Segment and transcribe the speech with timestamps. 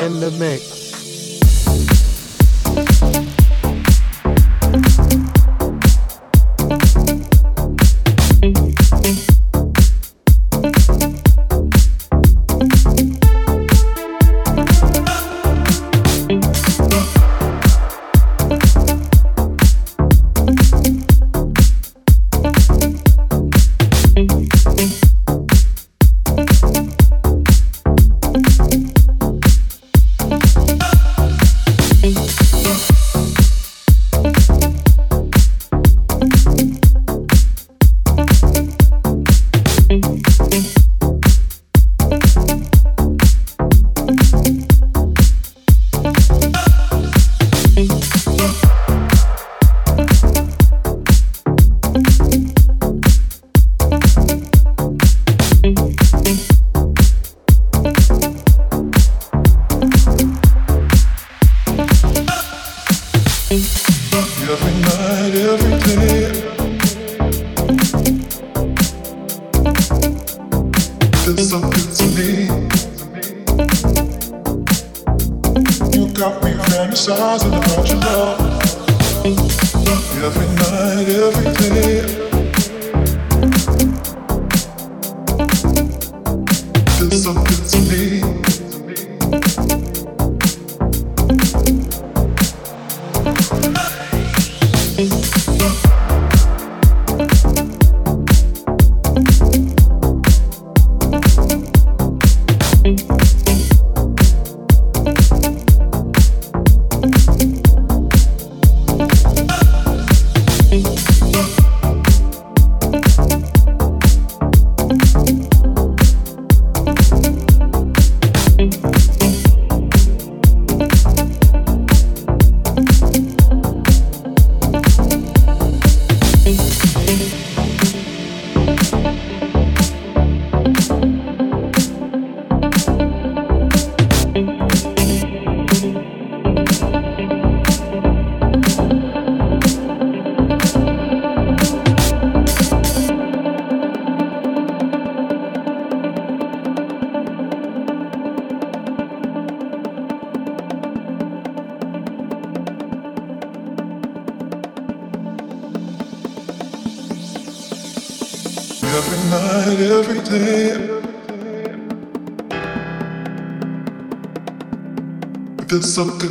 [0.00, 0.79] In the mix.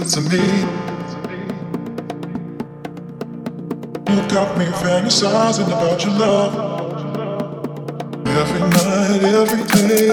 [0.10, 0.38] To me.
[4.10, 6.54] You got me fantasizing about your love.
[8.26, 10.10] Every night, every day.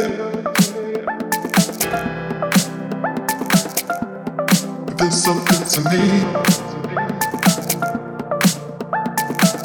[4.86, 6.02] It feels so good to me.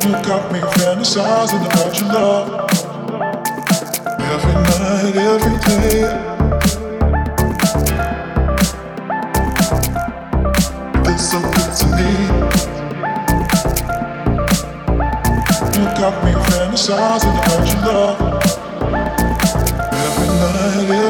[0.05, 1.70] You got me fantasizing
[20.73, 21.00] Every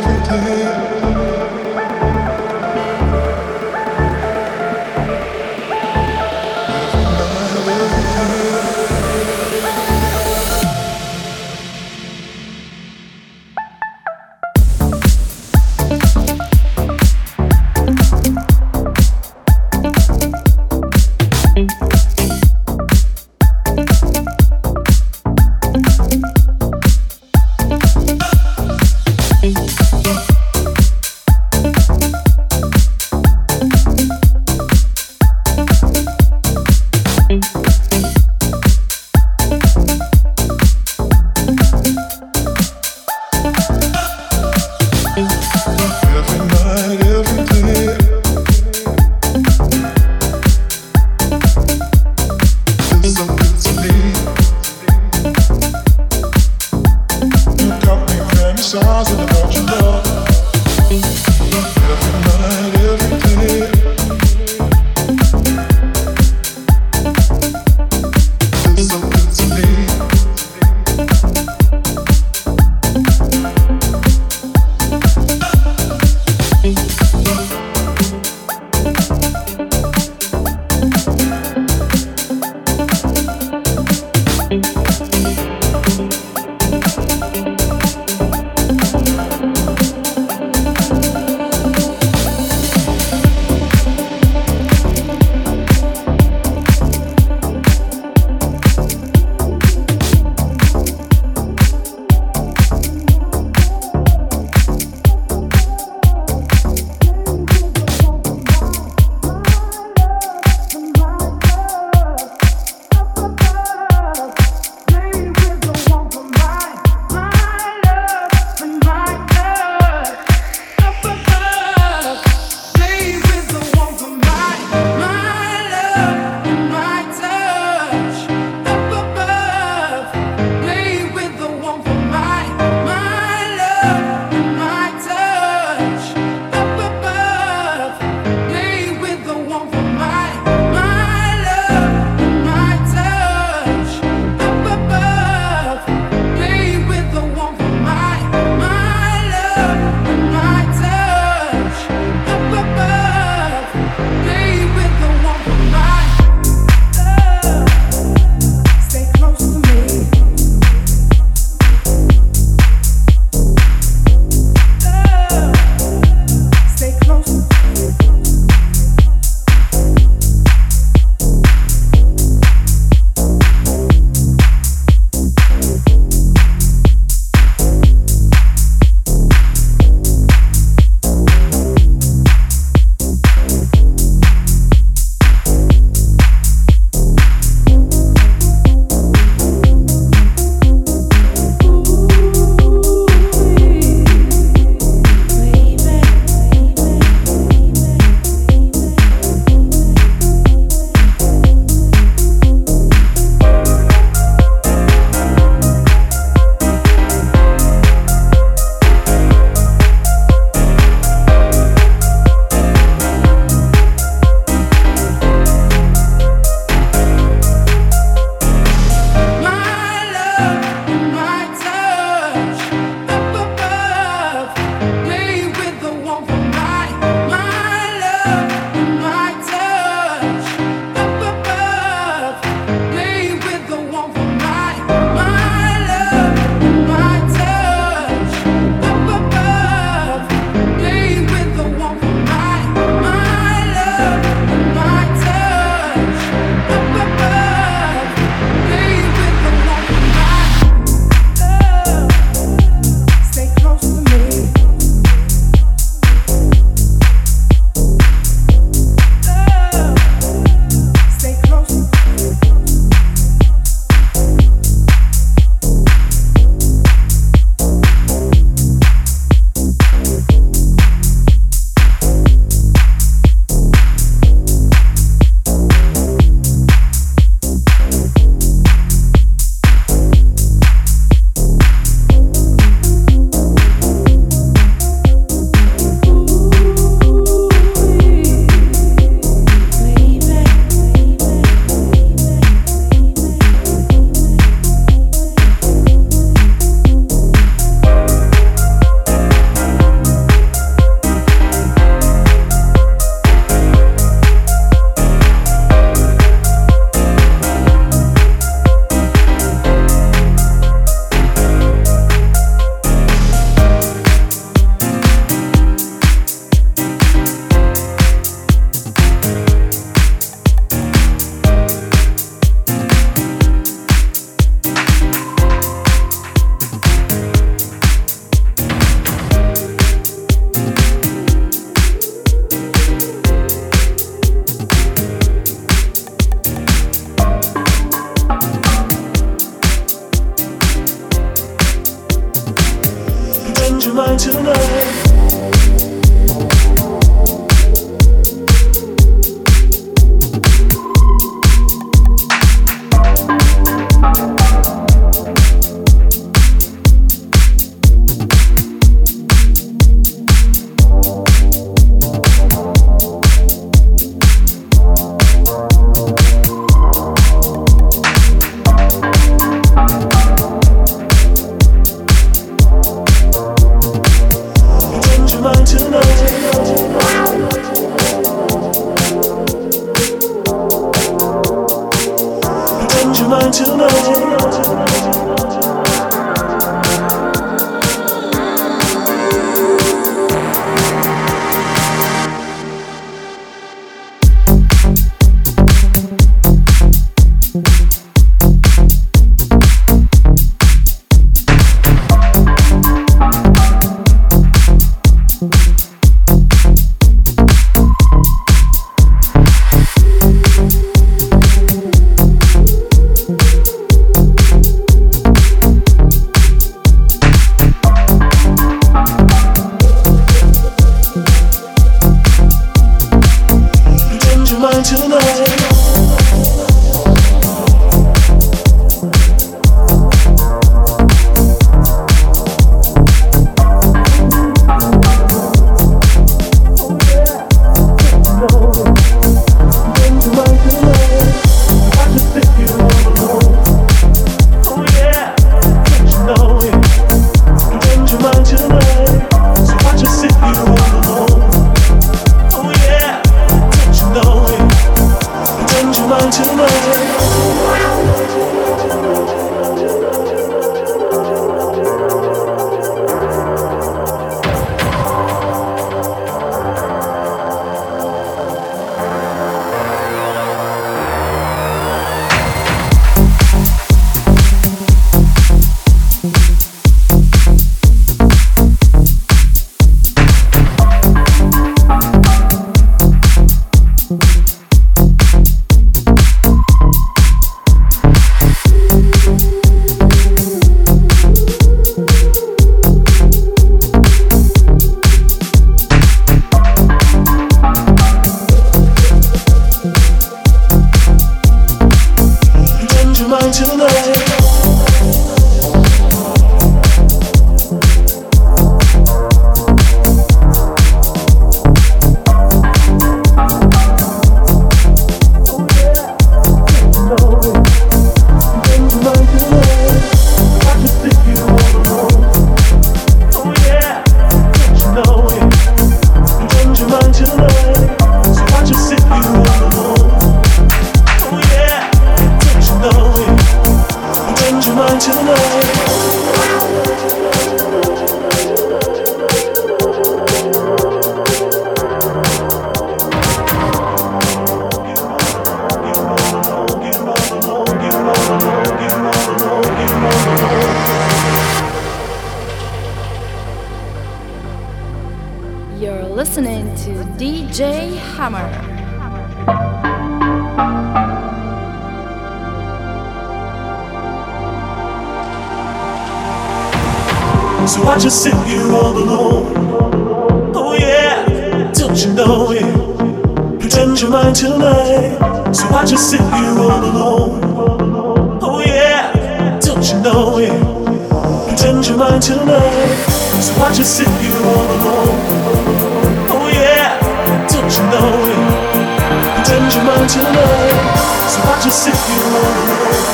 [592.51, 593.11] sit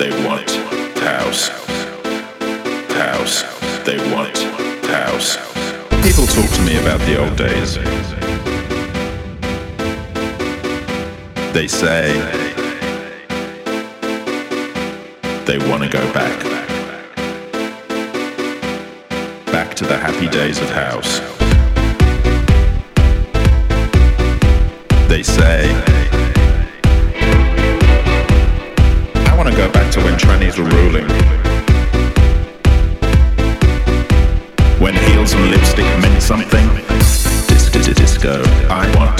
[0.00, 0.50] They want
[0.96, 1.48] house,
[2.88, 3.42] house.
[3.84, 4.34] They want
[4.86, 5.36] house.
[6.02, 7.74] People talk to me about the old days.
[11.52, 12.14] They say
[15.44, 16.44] they want to go back.
[19.52, 21.20] Back to the happy days of house.
[25.10, 25.99] They say
[29.92, 31.08] to when trannies were ruling.
[34.78, 36.68] When heels and lipstick meant something.
[37.94, 38.42] Disco.
[38.68, 39.18] I want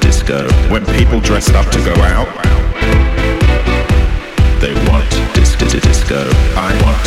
[0.00, 0.48] disco.
[0.72, 2.26] When people dressed up to go out.
[4.60, 6.28] They want disco.
[6.56, 7.02] I want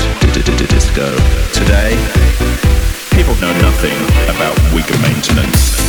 [0.69, 1.07] disco.
[1.53, 1.97] Today,
[3.11, 3.97] people know nothing
[4.29, 5.84] about weaker maintenance.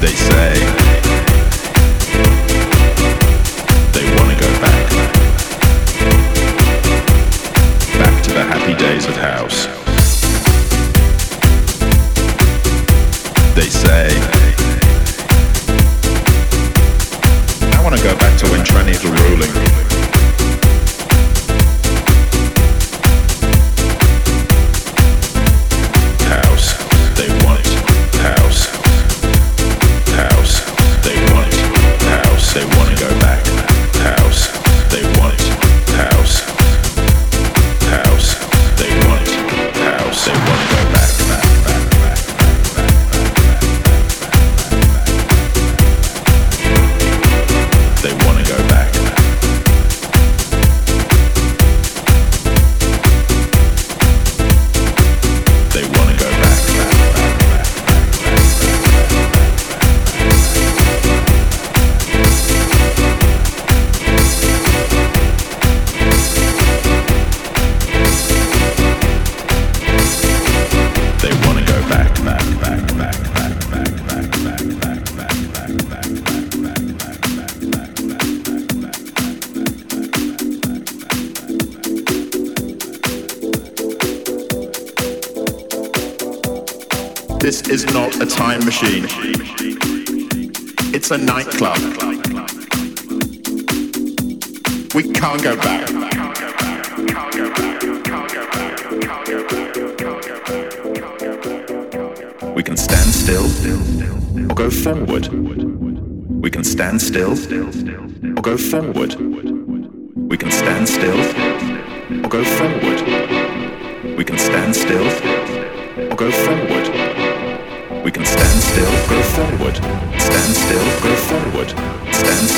[0.00, 0.87] They say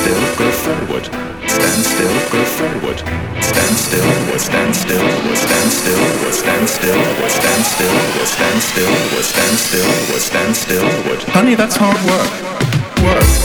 [0.01, 1.05] still, go forward.
[1.45, 2.99] Stand still, go forward.
[3.51, 8.27] Stand still, or stand still, or stand still, or stand still, or stand still, or
[8.27, 10.89] stand still, or stand still, or stand still,
[11.37, 12.33] Honey, that's hard work.
[13.05, 13.40] Work,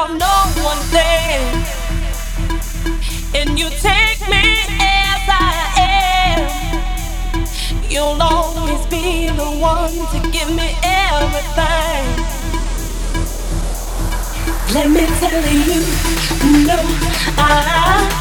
[0.00, 1.64] from no one there,
[3.34, 4.44] And you take me
[4.80, 6.40] as I am.
[7.90, 12.04] You'll always be the one to give me everything.
[14.74, 15.80] Let me tell you,
[16.66, 16.78] no,
[17.36, 18.19] I.